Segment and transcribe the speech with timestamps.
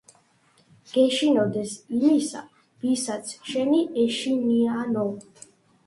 [0.95, 2.43] გეშინოდეს იმისა,
[2.87, 5.11] ვისაც შენი ეშინიანო.